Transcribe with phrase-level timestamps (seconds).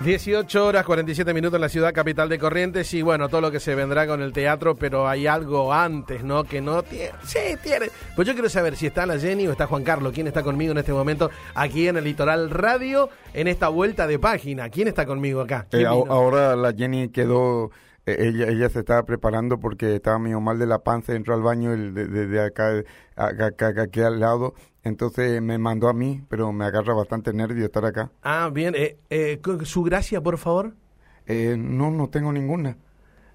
[0.00, 3.60] 18 horas 47 minutos en la ciudad capital de Corrientes y bueno, todo lo que
[3.60, 6.44] se vendrá con el teatro, pero hay algo antes, ¿no?
[6.44, 7.12] Que no tiene.
[7.24, 7.86] Sí, tiene.
[8.14, 10.12] Pues yo quiero saber si está la Jenny o está Juan Carlos.
[10.12, 14.18] ¿Quién está conmigo en este momento aquí en el Litoral Radio en esta vuelta de
[14.18, 14.68] página?
[14.68, 15.66] ¿Quién está conmigo acá?
[15.72, 17.70] Eh, ahora la Jenny quedó.
[18.06, 21.70] Ella, ella se estaba preparando porque estaba medio mal de la panza, entró al baño
[21.76, 22.82] de, de, acá,
[23.16, 24.54] acá, aquí al lado
[24.86, 28.12] entonces me mandó a mí, pero me agarra bastante nervio estar acá.
[28.22, 28.74] Ah, bien.
[28.76, 30.74] Eh, eh, ¿Su gracia, por favor?
[31.26, 32.76] Eh, no, no tengo ninguna.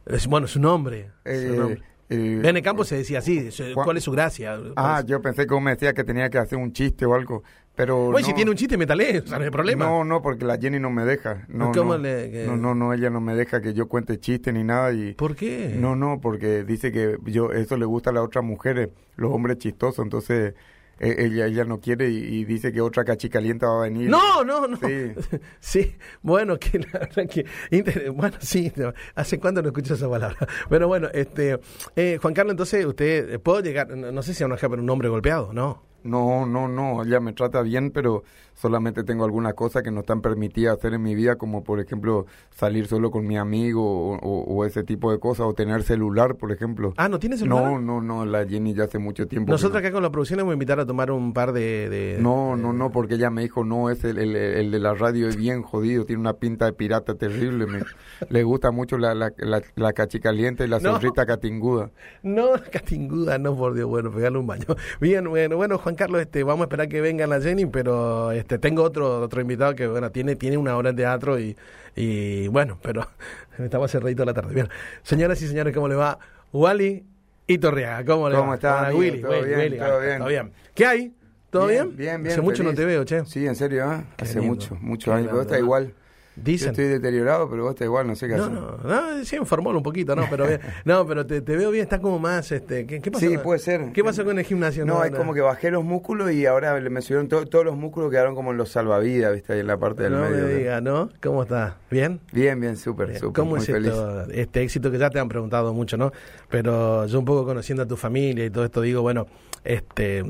[0.06, 1.12] Es, bueno, su nombre.
[1.26, 1.84] Eh, nombre.
[2.14, 4.60] Eh, Campos se decía así, ¿cuál es su gracia?
[4.76, 7.44] Ah, yo pensé que me decía que tenía que hacer un chiste o algo,
[7.74, 9.86] pero Bueno, si tiene un chiste, métale, o sea, no hay problema.
[9.86, 11.46] No, no, porque la Jenny no me deja.
[11.48, 14.54] No, ¿Cómo no, le, no, no, no, ella no me deja que yo cuente chistes
[14.54, 14.92] ni nada.
[14.92, 15.74] y ¿Por qué?
[15.78, 19.58] No, no, porque dice que yo eso le gusta a las otras mujeres, los hombres
[19.58, 20.54] chistosos, entonces
[21.02, 24.10] ella, ella no quiere y, dice que otra cachicalienta va a venir.
[24.10, 24.78] No, no, no.
[24.78, 25.12] Sí,
[25.60, 25.96] sí.
[26.22, 28.72] bueno, que la verdad que, bueno, sí,
[29.16, 30.38] ¿hace cuánto no escucho esa palabra?
[30.70, 31.60] Pero bueno, este,
[31.96, 35.10] eh, Juan Carlos, entonces usted, ¿puedo llegar, no, sé si a una pero un hombre
[35.10, 35.84] golpeado, ¿no?
[36.04, 38.24] No, no, no, ella me trata bien, pero
[38.62, 42.28] solamente tengo algunas cosas que no están permitidas hacer en mi vida, como por ejemplo
[42.52, 46.94] salir solo con mi amigo o, ese tipo de cosas, o tener celular, por ejemplo.
[46.98, 47.64] Ah, ¿no tiene celular?
[47.64, 49.52] No, no, no, la Jenny ya hace mucho tiempo.
[49.52, 52.18] Nosotros acá con la producción le vamos a invitar a tomar un par de...
[52.20, 55.36] no, no, no, porque ella me dijo, no, es el, el, de la radio, es
[55.36, 57.82] bien jodido, tiene una pinta de pirata terrible, me,
[58.30, 59.32] le gusta mucho la, la,
[59.76, 61.00] la, cachicaliente y la no.
[61.26, 61.90] catinguda.
[62.22, 64.66] No, catinguda, no, por Dios, bueno, pegarle un baño.
[65.00, 68.51] Bien, bueno, bueno, Juan Carlos, este, vamos a esperar que venga la Jenny, pero este,
[68.60, 71.56] tengo otro otro invitado que, bueno, tiene, tiene una hora en teatro y,
[71.96, 73.08] y bueno, pero
[73.60, 74.54] estaba cerradito la tarde.
[74.54, 74.70] Bien,
[75.04, 76.20] señoras y señores, ¿cómo le va?
[76.54, 77.06] Wally
[77.48, 78.92] y Torreaga, ¿cómo le ¿Cómo está?
[78.94, 80.52] Willy, ¿Todo, bien, todo, bien.
[80.74, 81.14] ¿Qué hay?
[81.50, 81.96] ¿Todo bien?
[81.98, 82.32] Bien, bien.
[82.32, 83.26] Hace mucho no te veo, che.
[83.26, 84.04] Sí, en serio, ¿eh?
[84.18, 85.28] Hace mucho, mucho años.
[85.32, 85.94] Pero está igual.
[86.36, 86.68] Dicen.
[86.68, 88.56] Yo estoy deteriorado, pero vos está igual, no sé qué no, hacer.
[88.56, 90.26] No, no, sí, formó un poquito, ¿no?
[90.30, 90.46] Pero,
[90.86, 93.28] no, pero te, te, veo bien, está como más, este, ¿qué, qué pasó?
[93.28, 93.92] Sí, puede ser.
[93.92, 94.86] ¿Qué pasó con el gimnasio?
[94.86, 98.34] No, es como que bajé los músculos y ahora me subieron todos los músculos quedaron
[98.34, 99.54] como en los salvavidas, ¿viste?
[99.54, 100.38] Ahí en la parte del no medio.
[100.38, 101.10] No me diga, ¿no?
[101.22, 101.74] ¿Cómo estás?
[101.90, 102.20] ¿Bien?
[102.32, 105.98] Bien, bien, súper, súper, ¿Cómo es esto, este éxito que ya te han preguntado mucho,
[105.98, 106.12] ¿no?
[106.50, 109.28] Pero yo un poco conociendo a tu familia y todo esto, digo, bueno,
[109.64, 110.24] este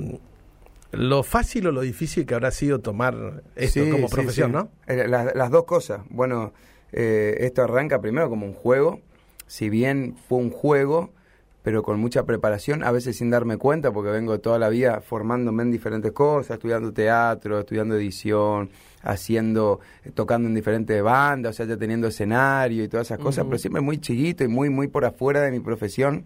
[0.92, 4.70] lo fácil o lo difícil que habrá sido tomar esto como profesión, ¿no?
[4.88, 6.02] Eh, las, dos cosas.
[6.10, 6.54] Bueno,
[6.92, 9.00] eh, esto arranca primero como un juego,
[9.48, 11.12] si bien fue un juego,
[11.64, 15.64] pero con mucha preparación, a veces sin darme cuenta, porque vengo toda la vida formándome
[15.64, 18.72] en diferentes cosas, estudiando teatro, estudiando edición,
[19.04, 19.80] haciendo,
[20.16, 23.82] tocando en diferentes bandas, o sea, ya teniendo escenario y todas esas cosas, pero siempre
[23.82, 26.26] muy chiquito y muy, muy por afuera de mi profesión,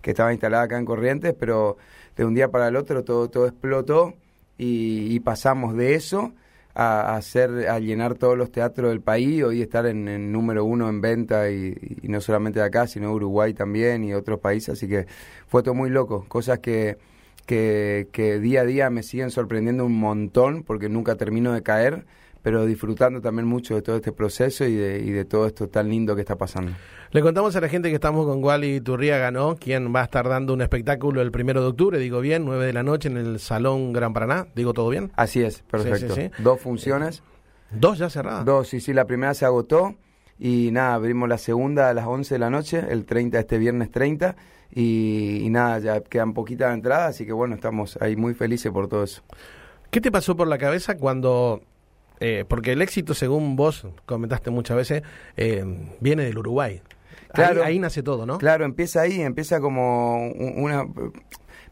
[0.00, 1.76] que estaba instalada acá en Corrientes, pero
[2.16, 4.14] de un día para el otro todo, todo explotó
[4.58, 6.32] y, pasamos de eso
[6.74, 11.00] a, hacer, a llenar todos los teatros del país, hoy estar en, número uno en
[11.00, 11.74] venta y,
[12.04, 15.06] no solamente de acá, sino Uruguay también y otros países, así que
[15.48, 16.98] fue todo muy loco, cosas que,
[17.46, 22.04] que, que día a día me siguen sorprendiendo un montón porque nunca termino de caer
[22.42, 25.88] pero disfrutando también mucho de todo este proceso y de, y de todo esto tan
[25.88, 26.72] lindo que está pasando.
[27.12, 29.56] Le contamos a la gente que estamos con Wally Turriaga, ¿no?
[29.56, 32.72] Quien va a estar dando un espectáculo el primero de octubre, digo bien, 9 de
[32.72, 35.12] la noche en el Salón Gran Paraná, digo todo bien.
[35.14, 36.14] Así es, perfecto.
[36.38, 37.22] Dos funciones.
[37.70, 38.44] ¿Dos ya cerradas?
[38.44, 39.94] Dos, sí, sí, la primera se agotó
[40.38, 43.90] y nada, abrimos la segunda a las 11 de la noche, el 30, este viernes
[43.90, 44.34] 30.
[44.74, 48.88] Y, y nada, ya quedan poquitas entradas, así que bueno, estamos ahí muy felices por
[48.88, 49.22] todo eso.
[49.90, 51.62] ¿Qué te pasó por la cabeza cuando
[52.24, 55.02] eh, porque el éxito, según vos comentaste muchas veces,
[55.36, 55.64] eh,
[55.98, 56.80] viene del Uruguay.
[57.34, 58.38] Claro, ahí, nace todo, ¿no?
[58.38, 60.86] Claro, empieza ahí, empieza como una...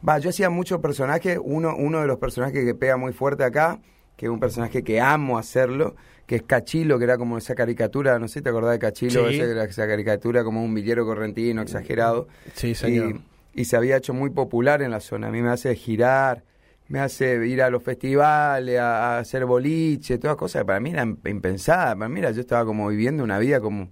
[0.06, 3.78] Va, yo hacía muchos personajes, uno, uno de los personajes que pega muy fuerte acá,
[4.16, 5.94] que es un personaje que amo hacerlo,
[6.27, 9.28] que es Cachilo, que era como esa caricatura, no sé, ¿te acordás de Cachilo?
[9.28, 12.27] esa caricatura como un villero correntino exagerado.
[12.55, 13.21] Sí, señor.
[13.55, 15.28] Y, y, se había hecho muy popular en la zona.
[15.28, 16.43] A mí me hace girar,
[16.90, 21.18] me hace ir a los festivales, a, hacer boliche, todas cosas que para mí eran
[21.24, 21.94] impensadas.
[21.94, 23.90] Para mí yo estaba como viviendo una vida como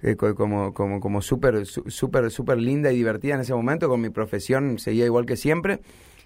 [0.00, 3.86] eh, como como como súper súper súper linda y divertida en ese momento.
[3.86, 5.80] Con mi profesión seguía igual que siempre.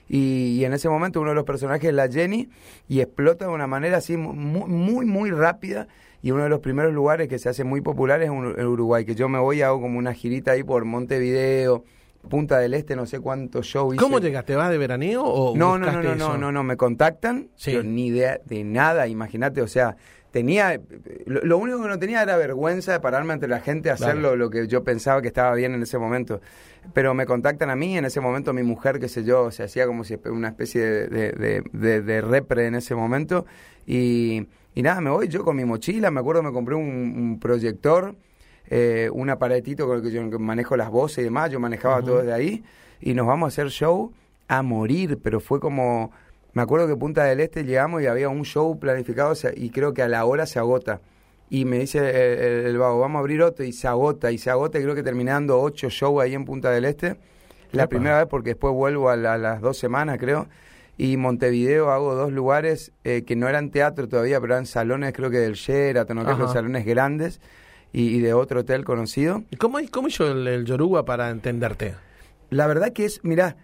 [0.09, 2.49] Y, en ese momento uno de los personajes es la Jenny
[2.89, 5.89] y explota de una manera así muy muy muy rápida.
[6.23, 9.29] Y uno de los primeros lugares que se hace muy popular es Uruguay que yo
[9.29, 11.85] me voy hago como una girita ahí por Montevideo
[12.29, 14.03] Punta del Este, no sé cuántos shows hice.
[14.03, 14.55] ¿Cómo llegaste?
[14.55, 18.09] ¿Vas de veraneo o no, no, no, no, no, no, no, me contactan, yo ni
[18.09, 19.97] idea de nada, imagínate, o sea,
[20.37, 20.79] tenía,
[21.25, 24.51] lo, único que no tenía era vergüenza de pararme ante la gente a hacer lo,
[24.51, 26.43] que yo pensaba que estaba bien en ese momento.
[26.93, 29.87] Pero me contactan a mí, en ese momento mi mujer, qué sé yo, se hacía
[29.87, 33.47] como si una especie de, de, repre en ese momento.
[33.87, 38.15] Y, y, nada, me voy yo con mi mochila, me acuerdo me compré un, proyector,
[38.69, 42.19] eh, un aparatito con el que yo manejo las voces y demás, yo manejaba todo
[42.19, 42.65] desde ahí,
[43.01, 44.13] y nos vamos a hacer show
[44.49, 46.11] a morir, pero fue como
[46.57, 50.01] me acuerdo que Punta del Este llegamos y había un show planificado y creo que
[50.01, 51.03] a la hora se agota.
[51.51, 54.79] Y me dice el, vago, vamos a abrir otro y se agota, y se agota
[54.79, 57.19] y creo que terminando ocho shows ahí en Punta del Este.
[57.73, 60.47] La primera vez porque después vuelvo a, las dos semanas creo.
[60.97, 65.29] Y Montevideo hago dos lugares eh, que no eran teatro todavía, pero eran salones creo
[65.29, 66.39] que del Sheraton, ¿no?
[66.39, 67.39] los salones grandes
[67.93, 69.43] y, de otro hotel conocido.
[69.51, 71.95] ¿Y cómo, cómo hizo el, el Yoruba para entenderte?
[72.51, 73.57] La verdad que es, mira,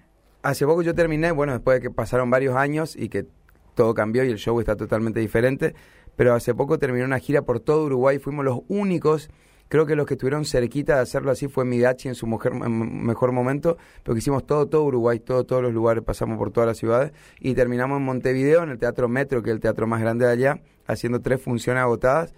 [0.43, 3.27] hace poco yo terminé, bueno, después de que pasaron varios años y que
[3.75, 5.75] todo cambió y el show está totalmente diferente,
[6.17, 9.31] pero hace poco terminé una gira por todo Uruguay, fuimos los únicos,
[9.69, 13.79] creo que los que estuvieron cerquita de hacerlo así fue Midachi en su mejor momento,
[14.03, 17.13] pero que hicimos todo, todo Uruguay, todo, todos los lugares, pasamos por todas las ciudades
[17.41, 20.33] y terminamos en Montevideo, en el Teatro Metro, que es el teatro más grande de
[20.33, 22.35] allá, haciendo tres funciones agotadas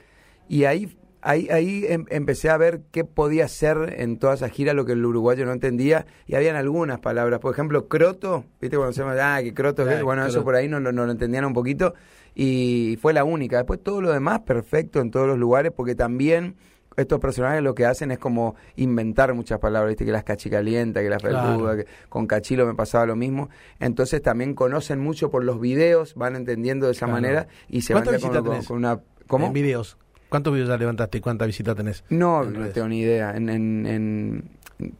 [0.48, 4.74] y ahí ahí, ahí em, empecé a ver qué podía ser en toda esa gira
[4.74, 8.92] lo que el uruguayo no entendía y habían algunas palabras, por ejemplo, croto, viste cuando
[8.92, 11.54] se llama, ah, que croto es, bueno, eso por ahí no, no, lo entendían un
[11.54, 11.94] poquito
[12.34, 13.56] y fue la única.
[13.56, 16.56] Después todo lo demás perfecto en todos los lugares porque también
[16.96, 21.08] estos personajes lo que hacen es como inventar muchas palabras, viste que las cachicalienta, que
[21.08, 21.76] las claro.
[21.76, 23.48] que con cachilo me pasaba lo mismo.
[23.80, 28.04] Entonces también conocen mucho por los videos, van entendiendo de esa manera y se van
[28.04, 29.46] con, con, una ¿Cómo?
[29.46, 29.96] En videos.
[30.34, 32.02] ¿Cuántos videos ya levantaste y cuántas visitas tenés?
[32.08, 33.36] No, no tengo ni idea.
[33.36, 34.50] En, en,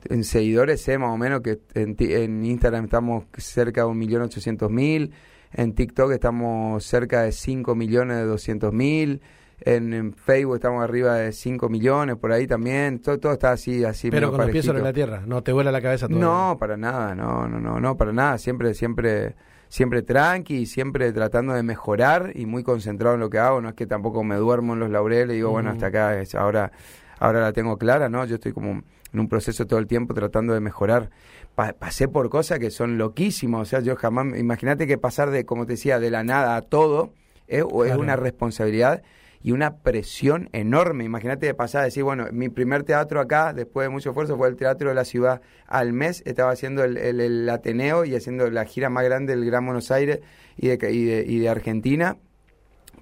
[0.08, 4.70] en, seguidores sé más o menos que en, Instagram estamos cerca de un millón ochocientos
[4.70, 5.12] mil,
[5.52, 9.22] en TikTok estamos cerca de cinco millones de doscientos mil,
[9.58, 14.12] en, Facebook estamos arriba de 5 millones, por ahí también, todo, todo está así, así.
[14.12, 16.16] Pero con los pies sobre la tierra, ¿no te vuela la cabeza todo?
[16.16, 19.34] No, para nada, no, no, no, no, para nada, siempre, siempre
[19.74, 23.60] siempre tranqui, siempre tratando de mejorar y muy concentrado en lo que hago.
[23.60, 26.36] No es que tampoco me duermo en los laureles y digo, bueno, hasta acá, es,
[26.36, 26.70] ahora,
[27.18, 28.24] ahora la tengo clara, ¿no?
[28.24, 31.10] Yo estoy como en un proceso todo el tiempo tratando de mejorar.
[31.56, 35.66] pasé por cosas que son loquísimas, o sea, yo jamás, imagínate que pasar de, como
[35.66, 37.12] te decía, de la nada a todo,
[37.48, 39.02] es, es una responsabilidad
[39.44, 41.05] y una presión enorme.
[41.05, 44.49] Imagínate de pasar a decir, bueno, mi primer teatro acá, después de mucho esfuerzo, fue
[44.49, 45.43] el Teatro de la Ciudad.
[45.67, 49.67] Al mes estaba haciendo el, el, Ateneo y haciendo la gira más grande del Gran
[49.67, 50.20] Buenos Aires
[50.56, 52.17] y de, y de, Argentina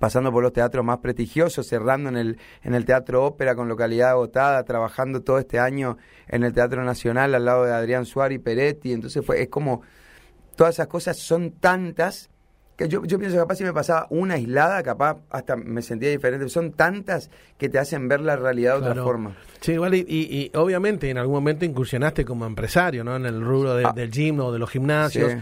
[0.01, 4.11] pasando por los teatros más prestigiosos, cerrando en el, en el Teatro Ópera con localidad
[4.11, 5.97] agotada, trabajando todo este año
[6.27, 8.93] en el Teatro Nacional al lado de Adrián Suárez y Peretti.
[8.93, 9.83] Entonces fue, es como,
[10.57, 12.32] todas esas cosas son tantas
[12.77, 16.11] que yo, yo pienso que capaz si me pasaba una aislada, capaz hasta me sentía
[16.11, 16.49] diferente.
[16.49, 19.37] Son tantas que te hacen ver la realidad de otra forma.
[19.61, 23.17] Sí, igual, y, y, obviamente en algún momento incursionaste como empresario, ¿no?
[23.17, 23.93] En el rubro ah.
[23.93, 25.35] del gym o de los gimnasios.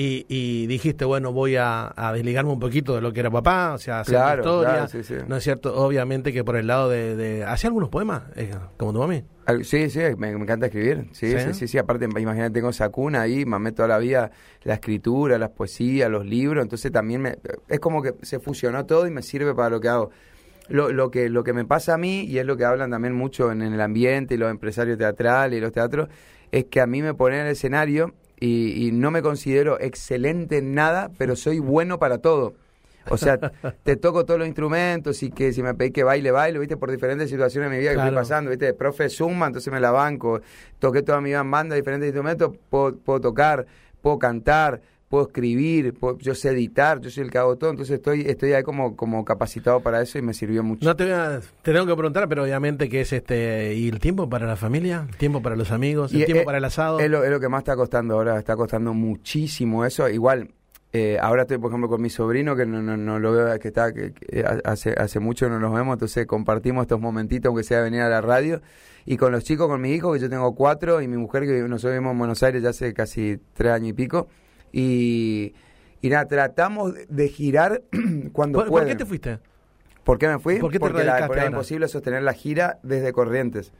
[0.00, 3.78] Y, y, dijiste, bueno, voy a, desligarme un poquito de lo que era papá, o
[3.78, 5.26] sea, hacer claro, historia.
[5.26, 5.74] ¿No es cierto?
[5.74, 7.16] Obviamente que por el lado de...
[7.16, 8.22] de ¿Hace algunos poemas?
[8.36, 9.24] Eh, como tu mami.
[9.64, 11.08] Sí, sí, me, encanta escribir.
[11.10, 14.30] Sí, sí, sí, sí, Aparte, imagínate, tengo esa cuna ahí, mamé toda la vida
[14.62, 16.62] la escritura, las poesías, los libros.
[16.62, 19.88] Entonces también me, es como que se fusionó todo y me sirve para lo que
[19.88, 20.10] hago.
[20.68, 23.16] Lo, lo, que, lo que me pasa a mí, y es lo que hablan también
[23.16, 26.08] mucho en, en el ambiente y los empresarios teatrales y los teatros,
[26.52, 30.74] es que a mí me ponen en el escenario y, no me considero excelente en
[30.74, 32.54] nada, pero soy bueno para todo.
[33.10, 33.38] O sea,
[33.84, 36.76] te toco todos los instrumentos y que si me pedís que baile, baile, ¿viste?
[36.76, 38.74] Por diferentes situaciones de mi vida que estoy pasando, ¿viste?
[38.74, 40.40] Profe Zumba, entonces me la banco.
[40.78, 43.66] Toqué toda mi banda, diferentes instrumentos, puedo, puedo tocar,
[44.02, 48.22] puedo cantar, puedo escribir, yo sé editar, yo soy el que hago todo, entonces estoy
[48.22, 50.84] estoy ahí como, como capacitado para eso y me sirvió mucho.
[50.84, 54.46] No te, te tengo que preguntar, pero obviamente que es este, ¿y el tiempo para
[54.46, 55.06] la familia?
[55.08, 56.12] ¿El tiempo para los amigos?
[56.12, 57.00] ¿El tiempo para el asado?
[57.00, 60.50] Es lo, es lo que más está costando ahora, está costando muchísimo eso, igual...
[60.90, 63.92] Eh, ahora estoy, por ejemplo, con mi sobrino, que no, no, lo veo, que está,
[63.92, 64.14] que,
[64.64, 68.22] hace, hace mucho no nos vemos, entonces compartimos estos momentitos, aunque sea venir a la
[68.22, 68.62] radio.
[69.04, 71.60] Y con los chicos, con mi hijo, que yo tengo cuatro, y mi mujer, que
[71.60, 74.28] nosotros vivimos en Buenos Aires ya hace casi tres años y pico.
[74.72, 75.54] Y,
[76.02, 77.82] nada, tratamos de girar
[78.32, 79.38] cuando ¿Por, ¿Por qué te fuiste?
[80.04, 80.58] ¿Por qué me fui?
[80.58, 83.72] porque era imposible sostener la gira desde Corrientes.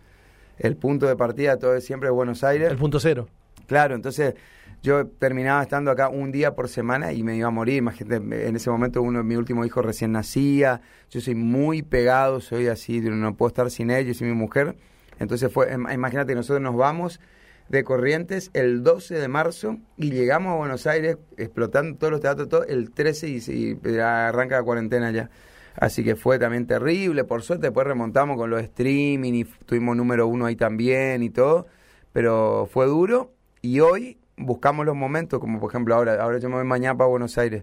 [0.58, 2.70] El punto de partida todo es siempre Buenos Aires.
[2.70, 3.28] El punto cero.
[3.66, 4.34] Claro, entonces
[4.82, 7.76] yo terminaba estando acá un día por semana y me iba a morir.
[7.76, 10.82] Imagínate, en ese momento uno mi último hijo recién nacía.
[11.10, 14.76] Yo soy muy pegado, soy así, no puedo estar sin ellos y mi mujer.
[15.18, 17.20] Entonces fue, imagínate, nosotros nos vamos
[17.68, 22.48] de Corrientes el 12 de marzo y llegamos a Buenos Aires explotando todos los teatros
[22.48, 25.30] todo, el 13 y, arranca la cuarentena ya.
[25.76, 27.24] Así que fue también terrible.
[27.24, 31.66] Por suerte después remontamos con los streaming y tuvimos número uno ahí también y todo.
[32.12, 33.32] Pero fue duro
[33.62, 37.08] y hoy buscamos los momentos, como por ejemplo ahora, ahora yo me voy mañana para
[37.08, 37.62] Buenos Aires.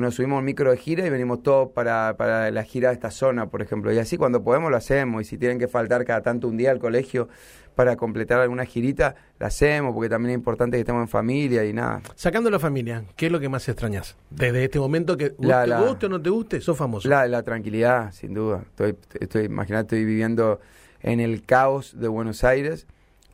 [0.00, 3.10] Nos subimos un micro de gira y venimos todos para, para la gira de esta
[3.10, 3.92] zona, por ejemplo.
[3.92, 5.22] Y así cuando podemos lo hacemos.
[5.22, 7.28] Y si tienen que faltar cada tanto un día al colegio
[7.74, 11.72] para completar alguna girita, la hacemos, porque también es importante que estemos en familia y
[11.72, 12.02] nada.
[12.14, 14.16] Sacando la familia, ¿qué es lo que más extrañas?
[14.30, 17.08] Desde este momento que la, te guste o no te guste, sos famoso.
[17.08, 18.62] La, la tranquilidad, sin duda.
[18.68, 20.60] Estoy, estoy, imagínate, estoy viviendo
[21.00, 22.86] en el caos de Buenos Aires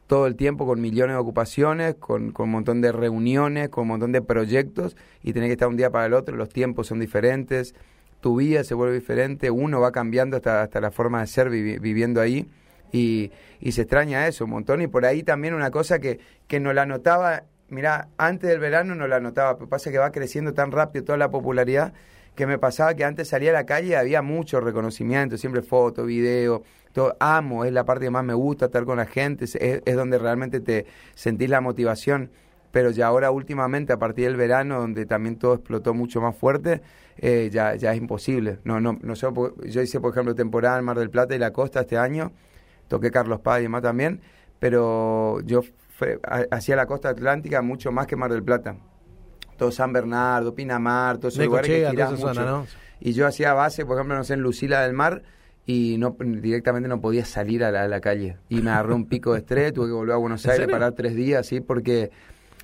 [0.09, 3.89] todo el tiempo con millones de ocupaciones, con, con, un montón de reuniones, con un
[3.89, 6.99] montón de proyectos y tener que estar un día para el otro, los tiempos son
[6.99, 7.75] diferentes,
[8.21, 12.23] tu vida se vuelve diferente, uno va cambiando hasta, hasta la forma de ser viviendo
[12.23, 12.49] ahí
[12.91, 16.59] y, y, se extraña eso un montón y por ahí también una cosa que, que
[16.59, 20.55] no la notaba, mira, antes del verano no la notaba, pero pasa que va creciendo
[20.55, 21.93] tan rápido toda la popularidad
[22.35, 26.05] que me pasaba que antes salía a la calle y había mucho reconocimiento, siempre foto,
[26.07, 29.57] video, todo, amo, es la parte que más me gusta estar con la gente, es,
[29.57, 32.31] es donde realmente te sentís la motivación.
[32.71, 36.83] Pero ya ahora últimamente a partir del verano donde también todo explotó mucho más fuerte
[37.17, 38.59] eh, ya ya es imposible.
[38.65, 39.27] No no no sé
[39.67, 42.33] yo hice por ejemplo temporada en Mar del Plata y la Costa este año
[42.87, 44.21] toqué Carlos Paz y demás también
[44.59, 45.63] pero yo
[46.51, 48.77] hacía la Costa Atlántica mucho más que Mar del Plata.
[49.57, 52.67] Todo San Bernardo Pinamar todos esos lugares que mucho.
[53.01, 55.23] y yo hacía base por ejemplo no sé en Lucila del Mar
[55.69, 58.39] y no directamente no podía salir a la, calle.
[58.49, 61.15] Y me agarró un pico de estrés, tuve que volver a Buenos Aires, parar tres
[61.15, 61.61] días, ¿sí?
[61.61, 62.11] Porque,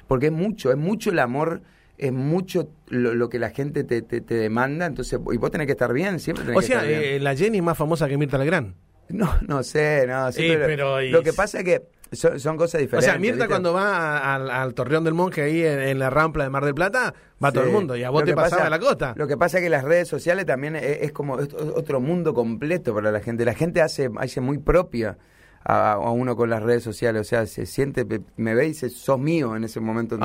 [0.09, 1.61] porque es mucho, es mucho el amor
[1.99, 5.93] es mucho lo, que la gente te, te, demanda, entonces, y vos tenés que estar
[5.93, 8.75] bien, siempre tenés o sea, eh, la Jenny es más famosa que Mirta Legrand.
[9.11, 11.83] No, no sé, no, sí, pero, lo que pasa es que
[12.13, 13.09] son, cosas diferentes.
[13.09, 16.65] O sea, Mirta cuando va al, Torreón del Monje ahí en, la rampla de Mar
[16.65, 19.15] del Plata, va todo el mundo y a vos te pasaba la costa.
[19.17, 23.11] Lo que pasa es que las redes sociales también es, como otro mundo completo para
[23.11, 23.45] la gente.
[23.45, 25.19] La gente hace, hace muy propia
[25.65, 27.23] a, uno con las redes sociales.
[27.23, 28.07] O sea, se siente,
[28.37, 30.19] me ve y dice, sos mío en ese momento.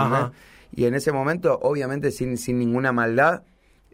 [0.72, 3.42] Y en ese momento, obviamente, sin, sin ninguna maldad,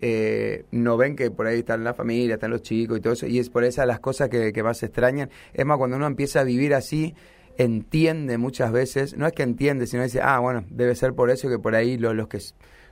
[0.02, 3.28] eh, no ven que por ahí están la familia, están los chicos y todo eso,
[3.28, 5.30] y es por esas las cosas que, que más extrañan.
[5.54, 7.16] Es más, cuando uno empieza a vivir así,
[7.58, 11.50] entiende muchas veces, no es que entiende, sino dice, ah, bueno, debe ser por eso
[11.50, 12.40] que por ahí los, los que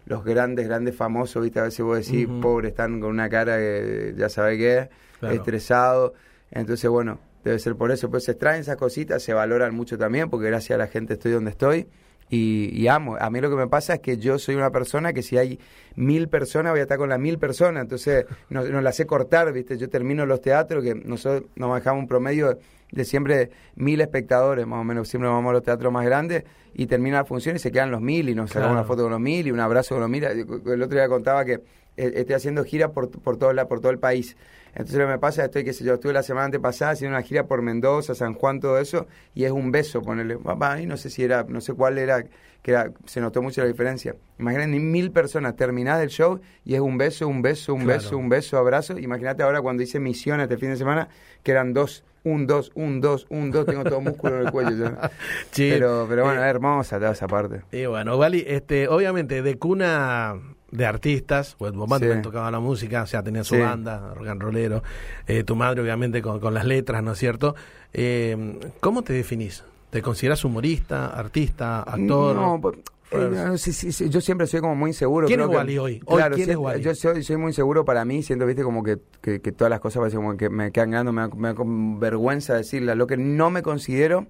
[0.06, 4.14] los grandes, grandes famosos, viste, a veces vos decís, pobre, están con una cara que
[4.18, 4.90] ya sabe qué,
[5.32, 6.14] estresado.
[6.52, 8.10] Entonces, bueno, debe ser por eso.
[8.10, 11.32] Pues se extraen esas cositas, se valoran mucho también, porque gracias a la gente estoy
[11.32, 11.88] donde estoy.
[12.30, 13.16] Y, amo.
[13.20, 15.60] A mí lo que me pasa es que yo soy una persona que si hay
[15.96, 19.54] mil personas voy a estar con las mil personas, entonces no, no la sé cortar,
[19.54, 19.78] ¿viste?
[19.78, 22.58] Yo termino los teatros que nosotros nos manejamos un promedio
[22.94, 26.86] de siempre mil espectadores, más o menos, siempre vamos a los teatros más grandes y
[26.86, 29.20] termina la función y se quedan los mil y nos sacamos una foto con los
[29.20, 30.24] mil y un abrazo con los mil.
[30.24, 31.54] El otro día contaba que
[31.98, 34.38] eh, estoy haciendo gira por, por, todo, la, por todo el país.
[34.74, 37.24] Entonces lo que me pasa, estoy, qué sé yo, estuve la semana antepasada haciendo una
[37.24, 40.98] gira por Mendoza, San Juan, todo eso, y es un beso ponerle, papá, y no
[40.98, 42.26] sé si era, no sé cuál era,
[42.64, 44.16] que era, se notó mucho la diferencia.
[44.40, 48.30] Imagínate, mil personas terminadas el show y es un beso, un beso, un beso, un
[48.30, 48.98] beso, abrazo.
[48.98, 51.10] Imagínate ahora cuando hice misión este fin de semana,
[51.44, 54.92] que eran dos un, dos, un, dos, un, dos, tengo todo músculo en el cuello.
[55.56, 57.64] pero, pero bueno, eh, hermosa toda esa parte.
[57.74, 60.36] Y bueno, Vali, este, obviamente de cuna
[60.72, 62.08] de artistas, pues vos sí.
[62.22, 64.84] tocaba la música, o sea, tenía su banda, rock and rollero,
[65.28, 67.56] eh, tu madre obviamente con, con, las letras, ¿no es cierto?
[67.92, 69.64] Eh, ¿Cómo te definís?
[69.94, 72.36] ¿Te consideras humorista, artista, actor?
[72.36, 72.78] No, pues,
[73.12, 75.28] eh, sí, sí, yo siempre soy como muy inseguro.
[75.28, 76.00] ¿Quién es Wally hoy?
[76.00, 79.40] Claro, ¿quién es Yo soy, soy, muy inseguro para mí, siento, viste, como que, que,
[79.52, 81.64] todas las cosas parece como que me quedan ganando, me da, me da
[82.00, 82.96] vergüenza decirla.
[82.96, 84.26] Lo que no me considero,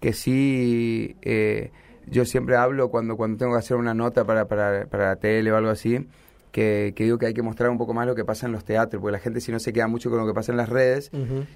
[0.00, 1.70] que sí, eh,
[2.06, 5.50] yo siempre hablo cuando, cuando tengo que hacer una nota para, para, para la tele
[5.50, 6.06] o algo así,
[6.52, 8.64] que, que, digo que hay que mostrar un poco más lo que pasa en los
[8.64, 10.68] teatros, porque la gente si no se queda mucho con lo que pasa en las
[10.68, 11.10] redes.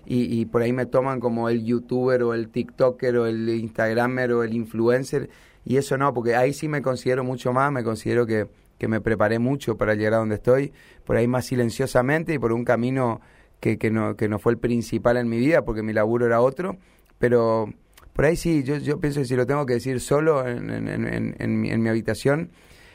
[0.07, 4.33] Y, y por ahí me toman como el youtuber o el tiktoker o el instagramer
[4.33, 5.29] o el influencer
[5.65, 8.47] y eso no, porque ahí sí me considero mucho más, me considero que,
[8.79, 10.73] que me preparé mucho para llegar a donde estoy,
[11.05, 13.21] por ahí más silenciosamente y por un camino
[13.61, 16.41] que, que, no, que no fue el principal en mi vida, porque mi laburo era
[16.41, 16.77] otro,
[17.19, 17.73] pero
[18.13, 20.89] por ahí sí, yo, yo pienso que si lo tengo que decir solo en, en,
[20.89, 22.51] en, en mi, mi habitación,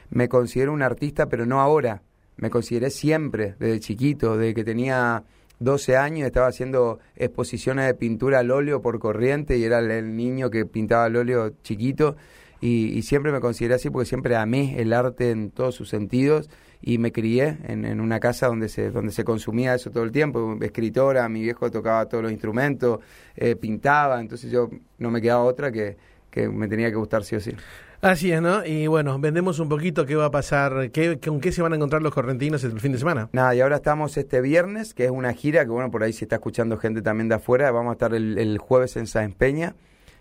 [0.09, 2.01] me considero un artista, pero no ahora,
[2.37, 5.23] me consideré siempre, desde chiquito, desde que tenía
[5.59, 10.49] 12 años, estaba haciendo exposiciones de pintura al óleo por corriente y era el niño
[10.49, 12.15] que pintaba al óleo chiquito.
[12.61, 16.49] Y, siempre me consideré así porque siempre amé el arte en todos sus sentidos
[16.81, 20.57] y me crié en, una casa donde se, donde se consumía eso todo el tiempo,
[20.61, 22.99] escritora, mi viejo tocaba todos los instrumentos,
[23.35, 25.95] eh, pintaba, entonces yo no me quedaba otra que,
[26.29, 27.51] que me tenía que gustar sí o sí.
[28.01, 28.65] Así es, ¿no?
[28.65, 31.75] Y bueno, vendemos un poquito qué va a pasar, qué, con qué se van a
[31.75, 33.27] encontrar los correntinos el fin de semana.
[33.33, 36.23] Nada, y ahora estamos este viernes, que es una gira, que bueno, por ahí se
[36.23, 37.69] está escuchando gente también de afuera.
[37.71, 39.75] Vamos a estar el, el jueves en Sáenz Peña,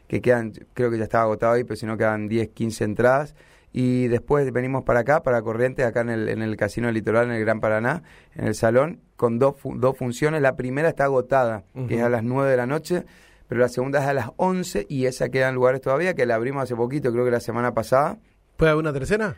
[0.09, 3.37] que quedan, creo que ya estaba agotado ahí, pero si no quedan 10, 15 entradas.
[3.73, 7.33] Y después venimos para acá, para Corrientes, acá en el, en el Casino Litoral, en
[7.35, 8.03] el Gran Paraná,
[8.35, 10.43] en el salón, con dos, dos funciones.
[10.43, 13.05] La primera está agotada, que es a las 9 de la noche
[13.49, 16.35] pero la segunda es a las 11 y esa queda en lugares todavía, que la
[16.35, 18.19] abrimos hace poquito, creo que la semana pasada.
[18.57, 19.35] ¿Puede haber una tercera?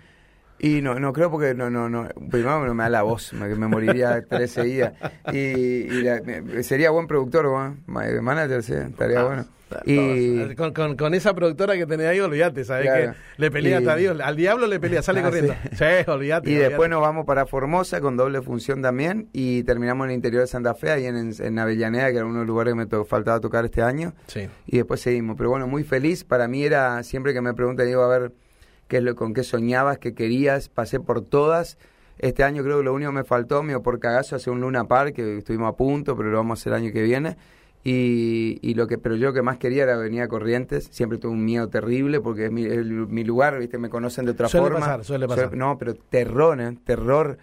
[0.62, 2.09] Y no, no creo porque no, no, no.
[2.31, 4.93] Primero me da la voz, me, me moriría tres seguidas.
[5.33, 9.47] Y, y sería buen productor, manager, sí, estaría ah, bueno.
[9.85, 12.90] Y con, con, con, esa productora que tenés ahí, olvídate, ¿sabes?
[12.90, 14.21] Que le pelea hasta Dios.
[14.21, 15.55] Al diablo le pelea, sale ah, corriendo.
[15.73, 16.50] Sí, olvídate.
[16.50, 19.29] Y después nos vamos para Formosa con doble función también.
[19.33, 22.35] Y terminamos en el interior de Santa Fe, ahí en, en Avellaneda, que era uno
[22.35, 24.14] de los lugares que me to faltaba tocar este año.
[24.26, 24.49] Sí.
[24.67, 25.37] Y después seguimos.
[25.37, 26.25] Pero bueno, muy feliz.
[26.25, 28.33] Para mí era, siempre que me preguntan, digo, a ver,
[28.91, 31.79] qué es lo, con qué soñabas, qué querías, pasé por todas.
[32.19, 34.85] Este año creo que lo único que me faltó, mío por cagazo, hacer un Luna
[34.85, 37.37] Park, que estuvimos a punto, pero lo vamos a hacer el año que viene.
[37.85, 41.17] Y, y, lo que pero yo lo que más quería era venir a Corrientes siempre
[41.17, 44.65] tuve un miedo terrible porque es mi, mi lugar viste me conocen de otra suele
[44.65, 45.57] forma pasar, suele pasar.
[45.57, 46.77] no pero terror ¿eh?
[46.85, 47.39] terror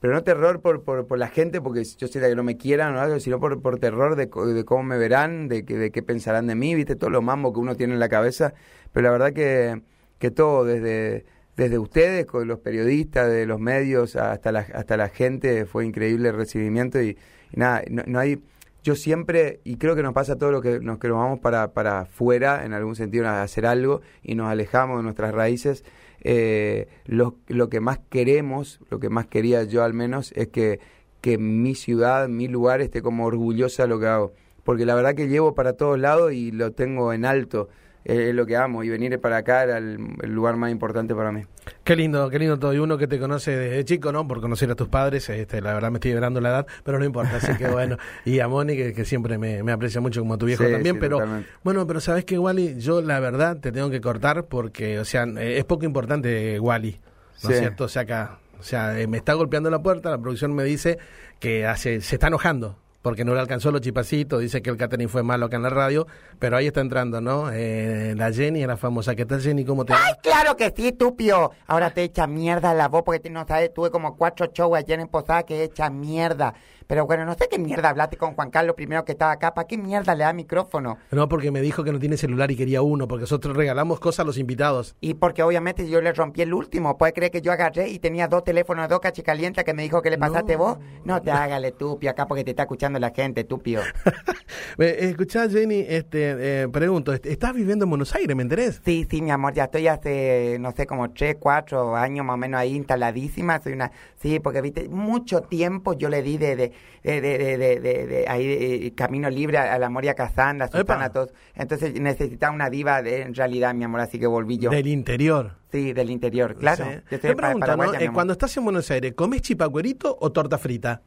[0.00, 2.96] pero no terror por, por, por la gente porque yo siento que no me quieran
[2.96, 6.46] o algo sino por, por terror de, de cómo me verán de, de qué pensarán
[6.46, 8.54] de mí viste todo lo mambo que uno tiene en la cabeza
[8.92, 9.82] pero la verdad que
[10.22, 11.24] que todo, desde,
[11.56, 16.28] desde ustedes, con los periodistas, de los medios, hasta la, hasta la gente, fue increíble
[16.28, 17.18] el recibimiento y,
[17.52, 18.40] nada, no, hay...
[18.84, 21.72] Yo siempre, y creo que nos pasa todo lo que nos, que nos vamos para,
[21.72, 25.84] para afuera, en algún sentido, a hacer algo y nos alejamos de nuestras raíces,
[26.20, 30.78] eh, lo, lo que más queremos, lo que más quería yo al menos, es que,
[31.20, 34.32] que mi ciudad, mi lugar esté como orgullosa de lo que hago.
[34.62, 37.68] Porque la verdad que llevo para todos lados y lo tengo en alto
[38.04, 41.42] es lo que amo y venir para acá era el, lugar más importante para mí.
[41.84, 42.74] Qué lindo, qué lindo todo.
[42.74, 44.26] Y uno que te conoce desde chico, ¿no?
[44.26, 47.04] Por conocer a tus padres, este, la verdad me estoy liberando la edad, pero no
[47.04, 47.96] importa, así que bueno.
[48.24, 51.20] Y a Moni, que, siempre me, aprecia mucho como tu viejo también, pero
[51.62, 55.24] bueno, pero sabes que Wally, yo la verdad te tengo que cortar porque, o sea,
[55.24, 57.00] es poco importante Wally,
[57.42, 57.84] ¿no es cierto?
[57.84, 60.98] O sea, acá, o sea, eh, me está golpeando la puerta, la producción me dice
[61.38, 65.08] que hace, se está enojando porque no le alcanzó los chipacitos, dice que el catering
[65.08, 66.06] fue malo acá en la radio,
[66.38, 67.50] pero ahí está entrando, ¿no?
[67.52, 69.14] Eh, la Jenny, la famosa.
[69.14, 69.64] ¿Qué tal, Jenny?
[69.64, 71.50] ¿Cómo te ¡Ay, claro que sí, estúpido!
[71.66, 75.08] Ahora te echa mierda la voz porque no sabes, tuve como cuatro shows ayer en
[75.08, 76.54] Posada que echa mierda.
[76.92, 79.54] Pero bueno, no sé qué mierda hablaste con Juan Carlos primero que estaba acá.
[79.54, 80.98] ¿Para qué mierda le da micrófono?
[81.10, 84.20] No, porque me dijo que no tiene celular y quería uno, porque nosotros regalamos cosas
[84.20, 84.94] a los invitados.
[85.00, 86.98] Y porque obviamente yo le rompí el último.
[86.98, 90.10] ¿Puede creer que yo agarré y tenía dos teléfonos, dos cachicalientas que me dijo que
[90.10, 90.76] le pasaste vos?
[91.06, 93.80] No te hágale tupio acá porque te está escuchando la gente, tupio.
[94.78, 98.82] Escuchá, Jenny, este, eh, pregunto, ¿estás viviendo en Buenos Aires, me enterés?
[98.84, 102.36] Sí, sí, mi amor, ya estoy hace, no sé, como tres, cuatro años más o
[102.36, 103.60] menos ahí instaladísima.
[103.62, 106.72] Soy una, sí, porque viste, mucho tiempo yo le di de, de,
[107.02, 111.32] de, de, de, de, ahí, eh, camino libre a, la Moria Casanda, Susana, todos.
[111.54, 114.70] Entonces necesitaba una diva de, en realidad, mi amor, así que volví yo.
[114.70, 115.56] Del interior.
[115.70, 116.84] Sí, del interior, claro.
[117.08, 117.94] Te pregunto, ¿no?
[117.94, 121.02] Eh, cuando estás en Buenos Aires, ¿comes chipacuerito o torta frita?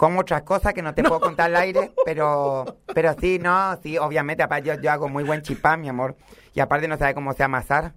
[0.00, 3.98] como otras cosas que no te puedo contar al aire, pero pero sí, no, sí,
[3.98, 6.16] obviamente, aparte yo, yo hago muy buen chipá, mi amor,
[6.54, 7.92] y aparte no sabe cómo se amasar.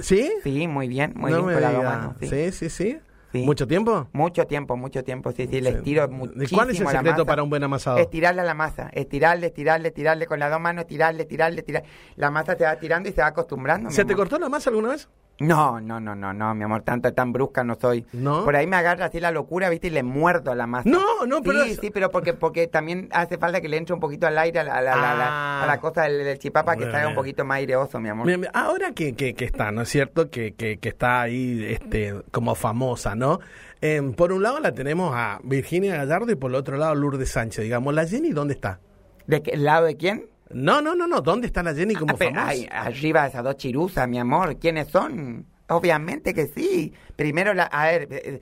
[0.00, 0.32] ¿Sí?
[0.42, 2.98] Sí, muy bien, muy bien con la sí, sí, sí.
[3.32, 4.08] ¿Mucho tiempo?
[4.12, 7.50] Mucho tiempo, mucho tiempo, sí, sí, le estiro muchísimo ¿Cuál es el secreto para un
[7.50, 7.98] buen amasado?
[7.98, 11.88] Estirarle a la masa, estirarle, estirarle, estirarle con las dos manos, estirarle, estirarle, estirarle.
[12.16, 13.90] La masa se va tirando y se va acostumbrando.
[13.90, 15.08] ¿Se te cortó la masa alguna vez?
[15.38, 18.06] No, no, no, no, no, mi amor, tanto tan brusca no soy.
[18.12, 18.44] ¿No?
[18.44, 19.88] Por ahí me agarra así la locura, ¿viste?
[19.88, 20.88] Y le muerdo a la masa.
[20.88, 21.62] No, no, pero...
[21.64, 24.60] Sí, sí, pero porque, porque también hace falta que le entre un poquito al aire
[24.60, 28.00] a la, a la, a la, cosa del, chipapa que salga un poquito más aireoso,
[28.00, 28.28] mi amor.
[28.54, 30.30] ahora que, que, que, está, ¿no es cierto?
[30.30, 33.40] Que, que, que está ahí este, como famosa, ¿no?
[33.82, 36.94] Eh, por un lado la tenemos a Virginia Gallardo y por el otro lado a
[36.94, 37.62] Lourdes Sánchez.
[37.62, 38.80] Digamos, ¿la Jenny dónde está?
[39.26, 40.28] ¿De qué lado de quién?
[40.50, 41.20] No, no, no, no.
[41.20, 42.52] ¿Dónde está la Jenny como ah, famosa?
[42.70, 44.58] arriba esas dos chiruzas, mi amor.
[44.58, 45.46] ¿Quiénes son?
[45.68, 46.92] Obviamente que sí.
[47.16, 48.40] Primero, la, a ver, eh,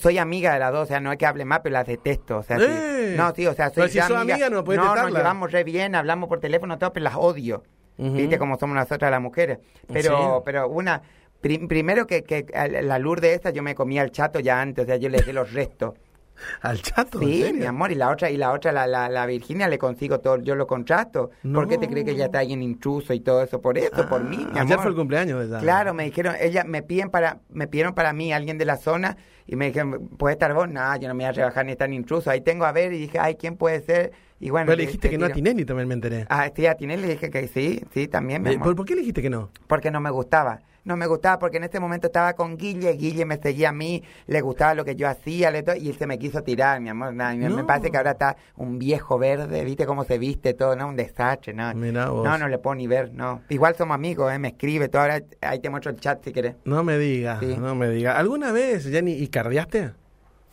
[0.00, 2.38] soy amiga de las dos, o sea, no hay que hable más, pero las detesto.
[2.38, 3.14] O sea, eh.
[3.16, 6.28] no, sí, o sea, soy si amiga, no puedes No, nos llevamos re bien, hablamos
[6.28, 7.64] por teléfono, todo, pero las odio.
[7.96, 9.58] Viste cómo somos nosotras las mujeres.
[9.92, 11.02] Pero, pero una,
[11.40, 12.46] primero que, que
[12.82, 15.32] la de esta yo me comía el chato ya antes, o sea, yo le dejé
[15.32, 15.94] los restos.
[16.62, 17.18] ¿Al chato?
[17.20, 20.20] Sí, mi amor, y la otra, y la otra, la, la, la Virginia le consigo
[20.20, 21.30] todo, yo lo contrato.
[21.52, 23.60] ¿Por qué te crees que ella está alguien intruso y todo eso?
[23.60, 24.58] Por eso, por mí, mi amor.
[24.60, 25.58] Ayer fue el cumpleaños ella.
[25.60, 29.16] Claro, me dijeron, ella, me piden para, me pidieron para mí, alguien de la zona,
[29.46, 30.68] y me dijeron, ¿puede estar vos?
[30.68, 32.30] No, yo no me voy a rebajar ni tan intruso.
[32.30, 34.12] Ahí tengo a ver, y dije, ay, ¿quién puede ser?
[34.40, 36.26] Y bueno, Pero le dijiste que no a Tinelli también me enteré.
[36.28, 38.42] Ah, sí, a Tinelli le dije que sí, sí, también.
[38.60, 39.50] ¿Por, ¿Por qué le dijiste que no?
[39.66, 40.60] Porque no me gustaba.
[40.84, 44.02] No me gustaba porque en ese momento estaba con Guille, Guille me seguía a mí,
[44.26, 47.14] le gustaba lo que yo hacía, le y él se me quiso tirar, mi amor.
[47.14, 47.56] Nada, No.
[47.56, 50.88] Me parece que ahora está un viejo verde, viste cómo se viste todo, ¿no?
[50.88, 51.74] Un desastre, ¿no?
[51.74, 52.24] Mirá vos.
[52.24, 53.42] No, no le puedo ni ver, no.
[53.48, 54.38] Igual somos amigos, ¿eh?
[54.38, 56.54] Me escribe todo, ahora ahí te muestro el chat si querés.
[56.64, 57.56] No me digas, Sí.
[57.58, 58.16] no me digas.
[58.18, 59.92] ¿Alguna vez, Jenny, y cardiaste?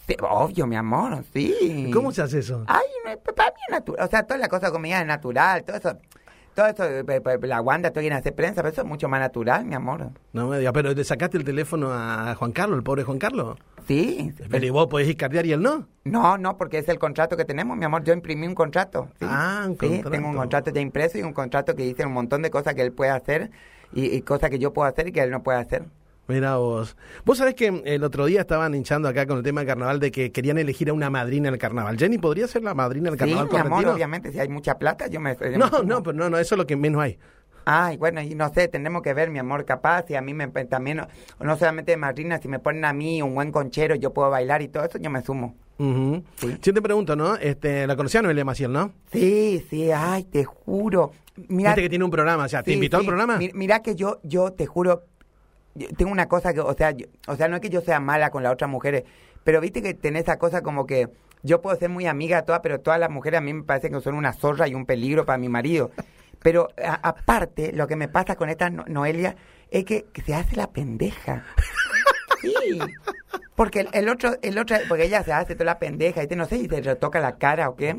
[0.08, 1.92] Sí, obvio, mi amor, sí.
[1.94, 2.64] ¿Cómo se hace eso?
[2.68, 4.06] Ay, no, para mí es natural.
[4.06, 5.98] O sea, toda la cosa comida es natural, todo eso.
[6.56, 9.64] Todo eso, eh, la Wanda, estoy en hacer prensa, pero eso es mucho más natural,
[9.66, 10.10] mi amor.
[10.34, 13.58] No me digas, pero te sacaste el teléfono a Juan Carlos, el pobre Juan Carlos.
[13.88, 14.34] Sí.
[14.50, 15.88] Pero ¿y vos podés ir cardiar y él no?
[16.04, 18.04] No, no, porque es el contrato que tenemos, mi amor.
[18.04, 19.08] Yo imprimí un contrato.
[19.20, 19.26] sí.
[19.30, 20.10] Ah, un Sí, contrato.
[20.12, 22.82] tengo un contrato ya impreso y un contrato que dice un montón de cosas que
[22.82, 23.50] él puede hacer
[23.94, 25.86] y, y cosas que yo puedo hacer y que él no puede hacer.
[26.32, 26.96] Mira vos.
[27.26, 30.12] Vos sabés que el otro día estaban hinchando acá con el tema del carnaval de
[30.12, 31.98] que querían elegir a una madrina el carnaval.
[31.98, 35.08] Jenny, ¿podría ser la madrina del Sí, carnaval mi amor, obviamente, si hay mucha plata,
[35.08, 35.36] yo me...
[35.36, 37.20] yo No, no, pero no, no, eso es lo que menos hay.
[37.66, 40.48] Ay, bueno, y no sé, tendremos que ver, mi amor, capaz, y a mí me,
[40.48, 41.08] también, no,
[41.40, 44.62] no solamente de madrina, si me ponen a mí un buen conchero, yo puedo bailar
[44.64, 45.56] y todo eso, yo me sumo.
[45.78, 46.24] Ujú.
[46.38, 46.58] Sí.
[46.62, 47.36] Yo te pregunto, ¿no?
[47.36, 48.94] Este, la conocía Noelia Maciel, ¿no?
[49.12, 51.12] Sí, sí, ay, te juro.
[51.50, 53.08] Mira, Viste que tiene un programa, o sea, ¿te Sí, invitó al sí.
[53.08, 53.38] programa?
[53.38, 55.04] Mi- Mira que yo, yo te juro,
[55.76, 58.00] yo tengo una cosa que, o sea, yo- o sea, no es que yo sea
[58.00, 59.04] mala con las otras mujeres,
[59.44, 61.08] pero viste que tenés esa cosa como que
[61.44, 63.90] yo puedo ser muy amiga de todas, pero todas las mujeres a mí me parece
[63.90, 65.92] que son una zorra y un peligro para mi marido.
[66.44, 69.36] Pero a- aparte, lo que me pasa con esta No- Noelia
[69.70, 71.46] es que, que se hace la pendeja.
[72.42, 72.80] Sí.
[73.56, 76.46] Porque el, el otro, el otro, porque ella se hace toda la pendeja, y no
[76.48, 77.96] sé si se retoca la cara o qué.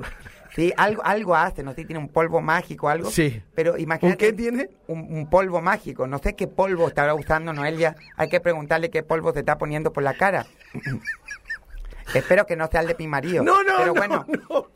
[0.55, 3.11] Sí, algo, algo hace, no sé tiene un polvo mágico o algo.
[3.11, 3.43] Sí.
[3.55, 4.27] Pero imagínate.
[4.27, 4.69] ¿Un qué tiene?
[4.87, 6.07] Un, un polvo mágico.
[6.07, 7.97] No sé qué polvo estará usando Noelia.
[8.17, 10.47] Hay que preguntarle qué polvo se está poniendo por la cara.
[12.15, 13.43] Espero que no sea el de mi marido.
[13.43, 14.67] No, no, Pero no, bueno, no.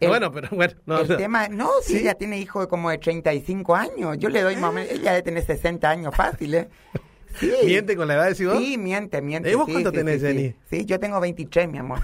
[0.00, 1.16] el- bueno, pero bueno, no, el no.
[1.16, 1.98] tema, no, si ¿Sí?
[2.00, 5.12] ella tiene hijo de como de 35 años, yo le doy más o menos, ella
[5.12, 6.68] debe tener 60 años fácil, ¿eh?
[7.36, 7.50] Sí.
[7.64, 8.58] ¿Miente con la edad, decís vos?
[8.58, 9.50] Sí, miente, miente.
[9.50, 10.54] ¿Y vos sí, cuánto sí, tenés, Jenny?
[10.68, 12.00] Sí, yo tengo 23, mi amor.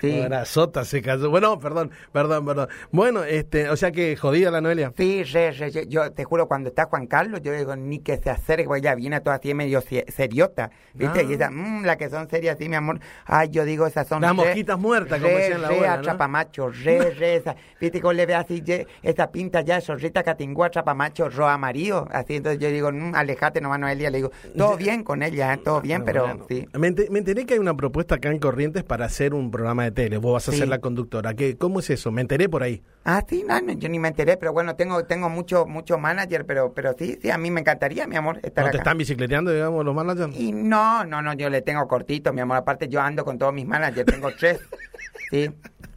[0.00, 0.20] Sí.
[0.22, 1.30] Ahora Sota se casó.
[1.30, 2.68] Bueno, perdón, perdón, perdón.
[2.92, 4.92] Bueno, este, o sea que jodida la Noelia.
[4.96, 8.30] Sí, re, re, yo, te juro, cuando está Juan Carlos, yo digo, ni que se
[8.30, 11.20] acerque, porque ella viene toda así medio se- seriota, ¿viste?
[11.20, 11.22] Ah.
[11.22, 13.00] Y esa, mmm, la que son serias, sí, mi amor.
[13.26, 16.00] Ay, yo digo, esas son Las re- mosquitas muertas, como decían la re abuela, ¿no?
[16.00, 17.56] atrapamacho, re, re, esa.
[17.80, 22.06] ¿Viste cómo le ve así, ye- esa pinta ya, zorrita catingú, atrapamacho, roa amarillo?
[22.10, 24.10] Así, entonces yo digo, mmm, alejate nomás, Noelia.
[24.10, 25.58] Le digo, todo bien con ella, ¿eh?
[25.58, 26.46] todo bien, Ah, pero bueno.
[26.48, 26.66] sí.
[26.78, 30.16] Me enteré que hay una propuesta acá en Corrientes para hacer un programa de tele.
[30.18, 30.58] Vos vas a Sí.
[30.58, 31.34] ser la conductora.
[31.34, 32.10] ¿Qué, ¿Cómo es eso?
[32.12, 32.82] Me enteré por ahí.
[33.04, 36.44] Ah, sí, no, no, yo ni me enteré, pero bueno, tengo tengo mucho mucho manager,
[36.46, 39.50] pero pero sí, sí, a mí me encantaría, mi amor, estar ¿No te están bicicleteando,
[39.52, 40.34] digamos, los managers?
[40.38, 42.56] Y no, no, no, yo le tengo cortito, mi amor.
[42.58, 44.58] Aparte, yo ando con todos mis managers, tengo tres.
[45.30, 45.50] Sí.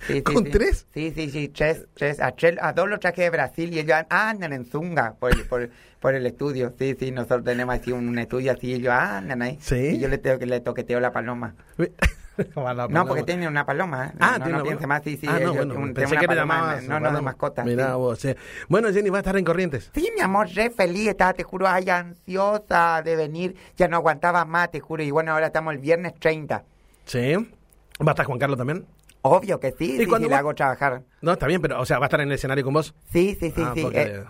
[0.05, 0.51] Sí, sí, ¿Con sí.
[0.51, 0.85] tres?
[0.93, 2.19] Sí, sí, sí, tres, tres.
[2.19, 5.43] A, tres- a dos los traje de Brasil y ellos andan en Zunga por el,
[5.45, 6.73] por, por el estudio.
[6.77, 9.57] Sí, sí, nosotros tenemos así un, un estudio así y ellos andan ahí.
[9.61, 9.75] Sí.
[9.95, 11.55] Y yo le, tengo, que le toqueteo la paloma.
[12.89, 14.07] No, porque tiene una paloma.
[14.07, 14.11] ¿eh?
[14.19, 15.27] Ah, no, tiene no piense más, sí, sí.
[15.29, 16.83] Ah, no, bueno, un- pensé que le llamabas.
[16.83, 17.63] No, no, de mascota.
[17.63, 17.97] Mirá sí.
[17.97, 18.35] vos, sí.
[18.69, 19.91] Bueno, Jenny, va a estar en Corrientes.
[19.93, 24.45] Sí, mi amor, re feliz, estaba, te juro, ay, ansiosa de venir, ya no aguantaba
[24.45, 26.63] más, te juro, y bueno, ahora estamos el viernes 30.
[27.05, 27.33] Sí.
[27.35, 28.85] ¿Va a estar Juan Carlos también?
[29.21, 31.03] Obvio que sí, ¿Y sí, cuando sí, le hago trabajar.
[31.21, 32.93] No, está bien, pero, o sea, ¿va a estar en el escenario con vos?
[33.11, 33.81] Sí, sí, sí, Ah, sí.
[33.83, 34.23] porque- eh,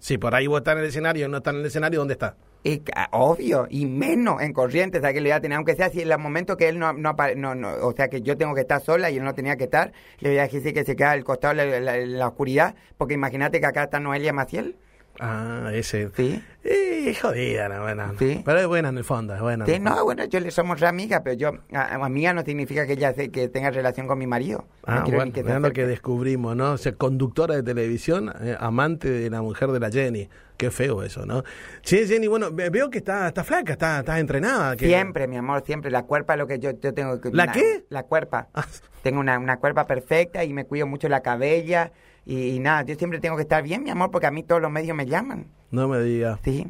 [0.00, 2.36] Sí, por ahí vos estás en el escenario, no estás en el escenario, ¿dónde está?
[2.64, 5.74] Y, ah, obvio, y menos en corrientes, o sea, que le voy a tener, aunque
[5.76, 8.36] sea si en el momento que él no, no, no, no, o sea, que yo
[8.36, 10.84] tengo que estar sola y él no tenía que estar, le voy a decir que
[10.84, 14.76] se queda al costado la, la- la oscuridad, porque imagínate que acá está Noelia Maciel.
[15.20, 16.08] Ah, ese.
[16.16, 16.42] Sí.
[16.64, 18.12] Eh, jodida, la buena.
[18.18, 18.42] Sí.
[18.44, 19.64] Pero es buena en el fondo, es buena.
[19.64, 22.92] en Sí, no, bueno, yo le somos amigas, pero yo, a- amiga no significa que
[22.92, 24.66] ella se- que tenga relación con mi marido.
[24.86, 26.72] No Ah, quiero bueno, que lo que descubrimos, ¿no?
[26.72, 30.28] O sea, conductora de televisión, eh, amante de la mujer de la Jenny.
[30.58, 31.44] Qué feo eso, ¿no?
[31.82, 34.76] Sí, Jenny, bueno, ve- veo que está, está flaca, está, está entrenada.
[34.76, 35.90] que- Siempre, mi amor, siempre.
[35.90, 37.30] La cuerpa es lo que yo, yo tengo que...
[37.32, 37.84] ¿La una- qué?
[37.88, 38.48] La cuerpa.
[38.54, 38.66] Ah.
[39.02, 41.92] Tengo una, una cuerpa perfecta y me cuido mucho la cabella
[42.28, 44.60] y, y nada, yo siempre tengo que estar bien, mi amor, porque a mí todos
[44.60, 45.46] los medios me llaman.
[45.70, 46.38] No me digas.
[46.44, 46.66] Sí.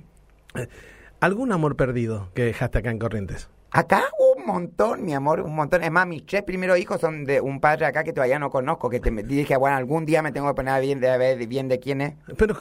[1.20, 3.48] ¿Algún amor perdido que dejaste acá en Corrientes?
[3.70, 4.04] Acá
[4.36, 5.82] un montón, mi amor, un montón.
[5.82, 8.88] Es más, mis tres primeros hijos son de un padre acá que todavía no conozco,
[8.88, 11.80] que te dije, bueno, algún día me tengo que poner bien de, ver bien de
[11.80, 12.14] quién es.
[12.36, 12.56] Pero,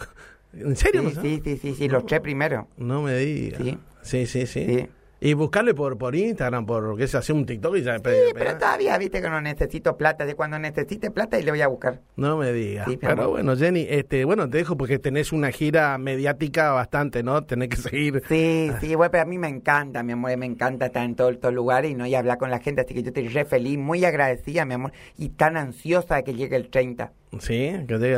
[0.54, 1.08] ¿en serio?
[1.08, 2.66] Sí, no, sí, sí, sí, sí, los tres primeros.
[2.78, 3.62] No me digas.
[3.62, 3.78] Sí.
[4.02, 4.66] Sí, sí, sí.
[4.66, 4.90] Sí.
[5.20, 8.04] Y buscarle por, por Instagram, por qué se hace un TikTok y ya Sí,
[8.34, 10.26] pero todavía, viste que no necesito plata.
[10.26, 12.02] De cuando necesite plata y le voy a buscar.
[12.16, 12.88] No me digas.
[12.88, 13.30] Sí, pero amor.
[13.30, 17.44] bueno, Jenny, este, bueno, te dejo porque tenés una gira mediática bastante, ¿no?
[17.44, 18.22] Tenés que seguir.
[18.28, 21.34] Sí, sí, bueno, pero a mí me encanta, mi amor, me encanta estar en todos
[21.34, 23.78] estos lugares y no y hablar con la gente, así que yo estoy re feliz,
[23.78, 27.12] muy agradecida, mi amor, y tan ansiosa de que llegue el 30.
[27.40, 27.72] Sí,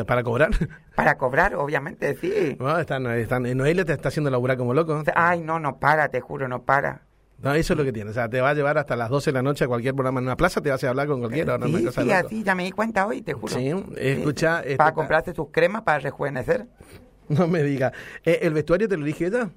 [0.06, 0.52] para cobrar.
[0.96, 2.58] Para cobrar, obviamente, sí.
[2.60, 5.02] No, están, están, Noelia te está haciendo laburar como loco.
[5.16, 7.04] Ay, no, no para, te juro, no para.
[7.42, 8.10] No, eso es lo que tiene.
[8.12, 10.20] O sea, te va a llevar hasta las 12 de la noche a cualquier programa
[10.20, 11.58] en una plaza, te vas a hablar con cualquiera.
[11.58, 11.68] ¿no?
[11.68, 13.56] Sí, cosa sí, así, ya me di cuenta hoy, te juro.
[13.56, 16.66] Sí, escucha, este, Para pa- comprarse sus cremas para rejuvenecer.
[17.30, 17.94] No me diga.
[18.26, 19.50] Eh, ¿El vestuario te lo elige ella?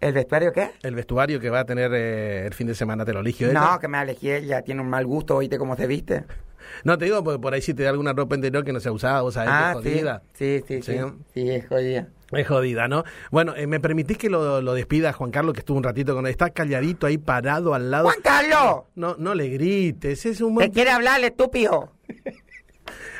[0.00, 0.72] ¿El vestuario qué?
[0.82, 3.60] ¿El vestuario que va a tener eh, el fin de semana te lo elige ella?
[3.72, 6.24] No, que me elegí ella, tiene un mal gusto, oíste cómo se viste.
[6.84, 8.92] No, te digo, porque por ahí si te da alguna ropa interior que no sea
[8.92, 10.22] usada, vos sabés que Ah, es sí, jodida.
[10.34, 10.98] sí, sí, sí, Sí.
[11.34, 12.08] sí, es jodida.
[12.32, 13.02] Es jodida, ¿no?
[13.32, 16.26] Bueno, eh, ¿me permitís que lo, lo despida Juan Carlos, que estuvo un ratito con
[16.26, 16.30] él?
[16.30, 18.04] Está calladito ahí parado al lado.
[18.04, 18.84] ¡Juan Carlos!
[18.94, 20.70] No, no le grites, es un ¿Te buen...
[20.72, 21.92] quiere hablar, el estúpido?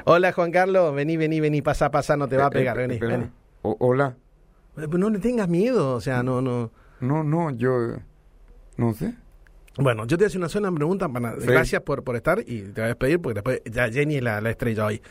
[0.04, 2.86] Hola Juan Carlos, vení, vení, vení, pasa, pasa, no te va a pegar, Eh, eh,
[2.86, 3.30] vení, vení.
[3.62, 4.16] Hola.
[4.76, 6.70] Eh, pues No le tengas miedo, o sea, no, no...
[7.00, 7.96] No, no, yo...
[8.76, 9.14] No sé.
[9.80, 11.40] Bueno, yo te voy a hacer una sola pregunta, para...
[11.40, 11.46] Sí.
[11.46, 14.40] gracias por, por estar y te voy a despedir porque después ya Jenny es la,
[14.40, 15.02] la estrella hoy.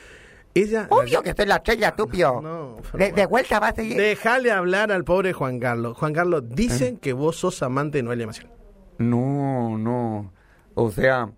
[0.54, 0.88] Ella...
[0.90, 2.42] Obvio que soy la estrella, estúpido.
[2.42, 3.98] No, de, de vuelta va a seguir.
[3.98, 5.98] Déjale hablar al pobre Juan Carlos.
[5.98, 8.50] Juan Carlos, dicen que vos sos amante de Noelia Maciel.
[8.98, 10.34] No, no.
[10.74, 11.32] O sea,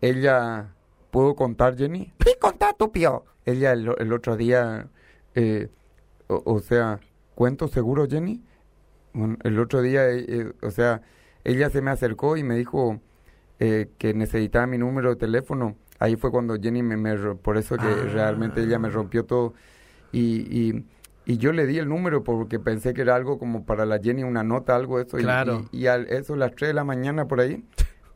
[0.00, 0.70] ella...
[1.10, 2.12] ¿Puedo contar, Jenny?
[2.24, 3.24] Sí, contá, estúpido.
[3.44, 4.88] Ella el, el otro día...
[5.34, 5.68] eh,
[6.26, 7.00] o, o sea,
[7.34, 8.42] ¿cuento seguro, Jenny?
[9.12, 11.02] Bueno, el otro día, eh, eh, o sea,
[11.44, 13.00] ella se me acercó y me dijo
[13.60, 15.76] eh, que necesitaba mi número de teléfono.
[16.00, 16.96] Ahí fue cuando Jenny me...
[16.96, 18.08] me por eso que Ah.
[18.12, 19.54] realmente ella me rompió todo.
[20.12, 20.84] Y, y,
[21.26, 24.22] y yo le di el número porque pensé que era algo como para la Jenny,
[24.24, 25.18] una nota, algo de eso.
[25.18, 25.66] y- Claro.
[25.72, 27.64] Y, y al eso, las 3 de la mañana por ahí,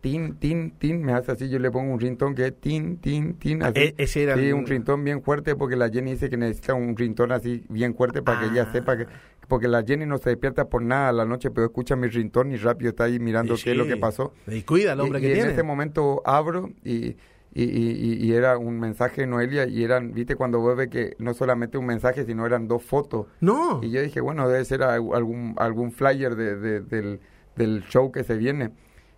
[0.01, 3.35] tin, tin, tin, me hace así, yo le pongo un rintón que es tin, tin,
[3.35, 3.81] tin, así.
[3.81, 6.75] E- ese era sí, el- un rintón bien fuerte porque la Jenny dice que necesita
[6.75, 8.51] un rintón así bien fuerte para que Ah.
[8.53, 9.07] ella sepa que...
[9.49, 12.53] Porque la Jenny no se despierta por nada a la noche, pero escucha mi rintón
[12.53, 14.33] y rápido está ahí mirando qué es lo que pasó.
[14.47, 15.49] Y cuida al hombre y, que y tiene.
[15.49, 17.17] en ese momento abro y,
[17.55, 21.33] y, y- era un mensaje de Noelia y eran, viste, cuando vos ves que no
[21.33, 23.27] solamente un mensaje, sino eran dos fotos.
[23.41, 23.81] No.
[23.83, 27.21] Y yo dije, bueno, debe ser al- algún, algún flyer de, de- del,
[27.57, 28.71] del show que se viene.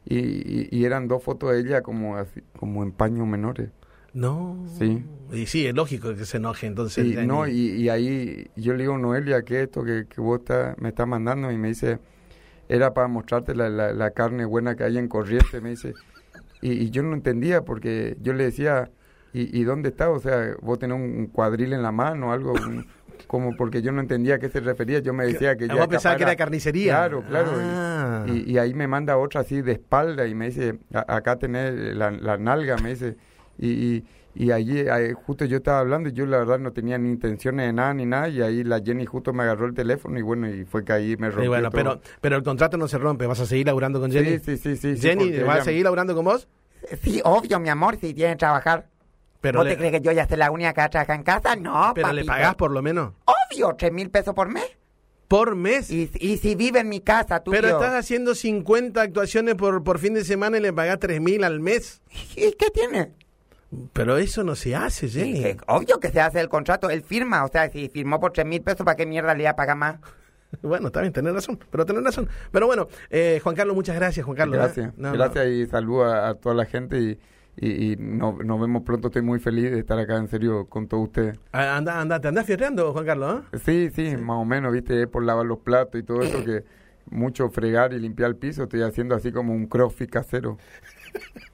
[0.06, 3.70] Y, y- y eran dos fotos de ella como así, como en paños menores.
[4.12, 4.64] No.
[4.78, 5.04] Sí.
[5.32, 7.06] Y sí, es lógico que se enoje entonces.
[7.06, 10.40] Y, no, y, y ahí yo le digo, Noelia, ¿qué es esto que, que vos
[10.40, 11.50] está, me estás mandando?
[11.52, 11.98] Y me dice,
[12.68, 15.94] era para mostrarte la, la, la carne buena que hay en Corriente, me dice.
[16.60, 18.90] Y, y yo no entendía porque yo le decía,
[19.32, 20.10] ¿y, y dónde está?
[20.10, 22.86] O sea, vos tenés un cuadril en la mano o algo, un-
[23.26, 24.98] como porque yo no entendía a qué se refería.
[24.98, 26.92] Yo me decía que pensabas capaz que era carnicería.
[26.94, 27.52] Claro, claro.
[27.52, 28.24] y- Ah.
[28.26, 31.94] Y, y ahí me manda otra así de espalda y me dice, "A- acá tenés
[31.96, 33.16] la, la nalga, me dice.
[33.60, 36.96] Y, y, y allí, ahí justo yo estaba hablando y yo la verdad no tenía
[36.98, 38.28] ni intenciones de nada ni nada.
[38.28, 41.16] Y ahí la Jenny justo me agarró el teléfono y bueno, y fue que ahí
[41.16, 41.76] me rompió Y bueno, todo.
[41.76, 43.26] pero, pero el contrato no se rompe.
[43.26, 44.38] ¿Vas a seguir laburando con Jenny?
[44.38, 44.96] Sí, sí, sí, sí.
[44.96, 46.48] sí, Jenny, porque ¿vas a seguir laburando con vos?
[47.02, 48.88] Sí, obvio, mi amor, si tiene que trabajar.
[49.40, 51.56] Pero ¿Vos le, te crees que yo ya soy la única que trabaja en casa?
[51.56, 53.12] No, pero le pagás por lo menos.
[53.24, 54.64] Obvio, tres mil pesos por mes.
[55.28, 55.90] Por mes.
[55.90, 59.98] Y, y si vive en mi casa, tú pero estás haciendo 50 actuaciones por, por
[59.98, 62.02] fin de semana y le pagás 3 mil al mes.
[62.36, 63.12] ¿Y qué tiene?
[63.92, 65.38] Pero eso no se hace, Jenny.
[65.38, 67.44] Y que- obvio que se hace el contrato, él firma.
[67.44, 69.76] O sea, si firmó por tres mil pesos, ¿para qué mierda le iba a pagar
[69.76, 69.98] más?
[70.62, 72.28] Bueno, está bien, tenés razón, pero tenés razón.
[72.50, 74.56] Pero bueno, eh, Juan Carlos, muchas gracias, Juan Carlos.
[74.56, 74.58] ¿eh?
[74.58, 75.14] Gracias, No, no.
[75.14, 77.18] gracias y saludo a, a toda la gente y,
[77.56, 79.06] y, y no- nos vemos pronto.
[79.06, 81.38] Estoy muy feliz de estar acá en serio con todos ustedes.
[81.52, 83.58] Anda, anda, te andás fierreando, Juan Carlos, ¿eh?
[83.64, 86.64] Sí, sí, más o menos, viste, es por lavar los platos y todo eso que
[87.10, 90.58] mucho fregar y limpiar el piso, estoy haciendo así como un crossfit casero.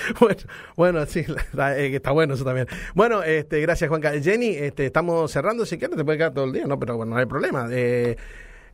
[0.20, 0.40] Bueno,
[0.76, 1.24] bueno, sí,
[1.58, 2.66] eh, está bueno eso también.
[2.94, 4.24] Bueno, este, gracias, Juan Carlos.
[4.24, 6.78] Jenny, este, estamos cerrando, si quieres te puede quedar todo el día, ¿no?
[6.78, 7.66] Pero bueno, no hay problema.
[7.70, 8.16] Eh,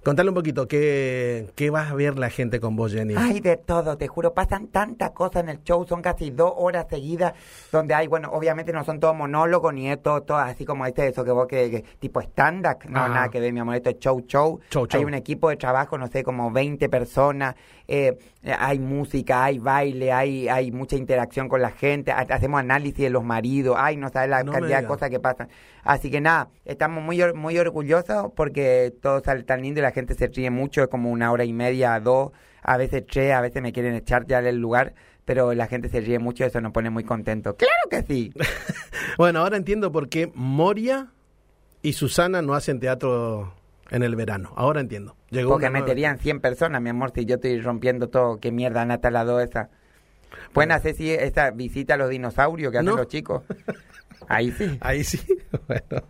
[0.04, 3.14] contale un poquito, ¿qué, ¿qué vas a ver la gente con vos, Jenny?
[3.16, 6.86] Hay de todo, te juro, pasan tantas cosas en el show, son casi dos horas
[6.90, 7.34] seguidas,
[7.70, 11.06] donde hay, bueno, obviamente no son todos monólogos, ni es todo, todo así como este,
[11.06, 13.08] eso que vos que, que- tipo stand-up, no, Ajá.
[13.08, 14.58] nada que ver, mi amor, esto es show, show.
[14.70, 14.98] Show, show.
[14.98, 17.54] Hay un equipo de trabajo, no sé, como 20 personas,
[17.94, 18.18] eh,
[18.58, 23.10] hay música, hay baile, hay, hay mucha interacción con la gente, ha- hacemos análisis de
[23.10, 25.48] los maridos, ay, no sabes la No cantidad de cosas que pasan.
[25.84, 29.90] Así que nada, estamos muy, or- muy orgullosos porque todo sale tan lindo y la
[29.90, 33.40] gente se ríe mucho, es como una hora y media, dos, a veces tres, a
[33.42, 36.60] veces me quieren echar ya del lugar, pero la gente se ríe mucho y eso
[36.60, 37.56] nos pone muy contentos.
[37.58, 38.32] ¡Claro que sí!
[39.18, 41.08] Bueno, ahora entiendo por qué Moria
[41.82, 43.52] y Susana no hacen teatro
[43.90, 44.52] en el verano.
[44.56, 45.16] Ahora entiendo.
[45.32, 48.38] Llegó Porque meterían 100 personas, mi amor, si yo estoy rompiendo todo.
[48.38, 49.70] ¿Qué mierda, Nata, la do esa?
[50.52, 52.96] Pueden hacer si esa visita a los dinosaurios que hacen No.
[52.96, 53.42] los chicos.
[54.28, 54.78] Ahí sí.
[54.80, 55.20] Ahí sí.
[55.66, 56.04] Bueno.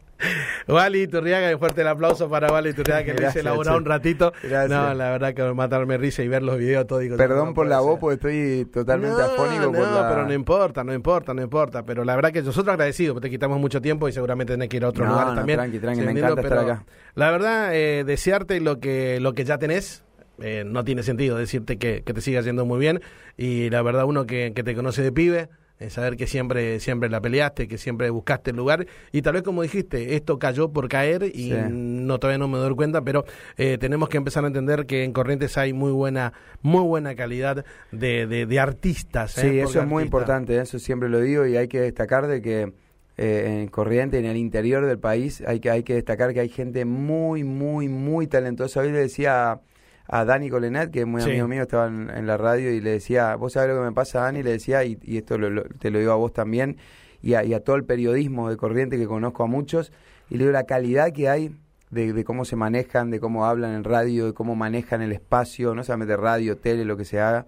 [0.68, 4.32] Wally Turriaga, un fuerte el aplauso para Wally Turriaga que le hice elaborar un ratito.
[4.42, 4.70] Gracias.
[4.70, 7.00] No, la verdad que matarme risa y ver los videos todo.
[7.00, 10.08] Digo, Perdón no por la voz porque estoy totalmente no, afónico no, por la...
[10.08, 11.84] pero no importa, no importa, no importa.
[11.84, 14.76] Pero la verdad que nosotros agradecidos, porque te quitamos mucho tiempo y seguramente tenés que
[14.76, 15.58] ir a lugares no, también.
[15.58, 16.84] tranqui, tranqui, me encanta estar acá.
[17.14, 20.02] La verdad, eh, desearte lo que, lo que ya tenés.
[20.40, 23.00] eh, no tiene sentido decirte que, que te siga yendo muy bien
[23.36, 25.48] y la verdad uno que, que te conoce de pibe
[25.78, 29.42] eh, saber que siempre siempre la peleaste que siempre buscaste el lugar y tal vez
[29.42, 31.54] como dijiste esto cayó por caer y Sí.
[31.70, 33.24] no todavía no me doy cuenta pero
[33.58, 37.64] eh, tenemos que empezar a entender que en Corrientes hay muy buena muy buena calidad
[37.92, 39.58] de, de, de artistas Sí, ¿eh?
[39.58, 42.72] eso Porque es muy importante, eso siempre lo digo y hay que destacar de que
[43.16, 46.48] eh, en Corrientes, en el interior del país, hay que, hay que destacar que hay
[46.48, 48.80] gente muy, muy, muy talentosa.
[48.80, 49.60] Hoy le decía a,
[50.08, 51.30] a Dani Colenet, que es muy Sí.
[51.30, 53.92] amigo mío, estaba en, en la radio y le decía, vos sabés lo que me
[53.92, 56.76] pasa, Dani, le decía, y, y esto lo- lo- te lo digo a vos también,
[57.22, 59.92] y a, y a todo el periodismo de Corrientes que conozco a muchos,
[60.30, 61.54] y le digo la calidad que hay
[61.90, 65.74] de, de cómo se manejan, de cómo hablan en radio, de cómo manejan el espacio,
[65.74, 67.44] no solamente radio, tele, lo que se haga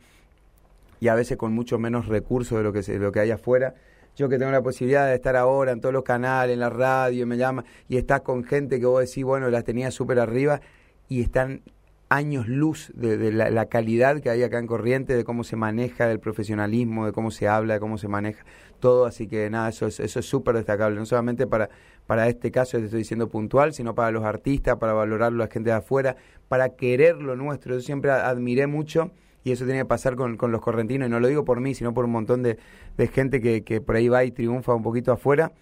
[1.01, 3.31] y a veces con mucho menos recursos de lo que se, de lo que hay
[3.31, 3.75] afuera.
[4.17, 7.27] Yo que tengo la posibilidad de estar ahora en todos los canales, en la radio,
[7.27, 10.61] me llama, y estás con gente que vos decís, bueno, las tenía súper arriba,
[11.09, 11.63] y están
[12.09, 16.21] años luz de, la, calidad que hay acá en Corriente, de cómo se maneja, del
[16.21, 18.45] profesionalismo, de cómo se habla, de cómo se maneja,
[18.79, 21.71] todo, así que nada, eso es eso es súper destacable, no solamente para,
[22.07, 25.53] para este caso te estoy diciendo puntual, sino para los artistas, para valorarlo a la
[25.53, 29.11] gente de afuera, para querer lo nuestro, yo siempre admiré mucho
[29.45, 31.75] y eso tiene que pasar con, con los correntinos, y no lo digo por mí,
[31.75, 32.59] sino por un montón de,
[32.97, 35.53] de gente que, que por ahí va y triunfa un poquito afuera.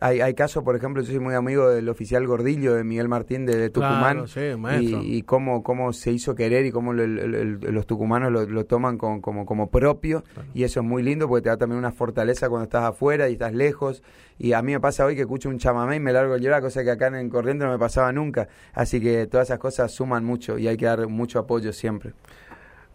[0.00, 3.46] Hay, hay casos, por ejemplo, yo soy muy amigo del oficial Gordillo, de Miguel Martín,
[3.46, 5.00] de, de Tucumán, Claro, sí, maestro.
[5.04, 9.20] y, y cómo, cómo se hizo querer y cómo lo- los tucumanos lo, toman con-
[9.20, 12.64] como, como propio, y eso es muy lindo porque te da también una fortaleza cuando
[12.64, 14.02] estás afuera y estás lejos,
[14.36, 16.60] y a mí me pasa hoy que escucho un chamamé y me largo a llorar,
[16.60, 20.24] cosa que acá en Corriente no me pasaba nunca, así que todas esas cosas suman
[20.24, 22.14] mucho y hay que dar mucho apoyo siempre.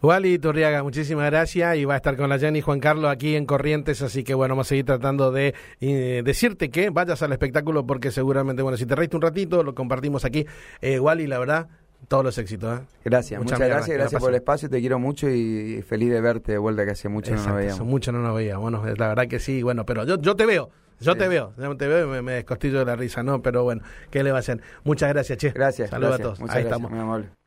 [0.02, 3.46] Wally Turriaga, muchísimas gracias y va a estar con la Jenny Juan Carlos aquí en
[3.46, 7.86] Corrientes, así que bueno, vamos a seguir tratando de eh, decirte que vayas al espectáculo
[7.86, 10.46] porque seguramente, bueno, si te reíste un ratito, lo compartimos aquí.
[10.82, 11.68] Eh, Wally, la verdad,
[12.08, 12.80] todos los éxitos.
[12.80, 12.84] ¿eh?
[13.04, 16.54] Gracias, Mucha muchas gracias, gracias por el espacio, te quiero mucho y feliz de verte
[16.54, 17.92] de vuelta que hace mucho no Exacto, nos eso, veíamos.
[17.92, 18.62] mucho no nos veíamos.
[18.62, 20.70] Bueno, la verdad que sí, bueno, pero yo, yo te veo.
[21.02, 21.20] Yo Sí.
[21.20, 23.42] te veo, yo te veo y me, me descostillo de la risa, ¿no?
[23.42, 23.82] Pero bueno,
[24.12, 24.62] ¿qué le va a hacer?
[24.84, 25.52] Muchas gracias, Che.
[25.52, 26.40] Gracias, Saludos a todos.
[26.42, 26.92] muchas Ahí gracias, estamos.
[26.92, 27.40] muy amable.